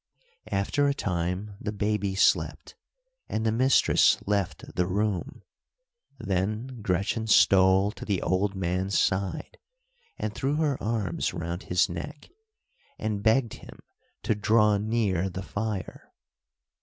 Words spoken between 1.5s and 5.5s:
the baby slept, and the mistress left the room.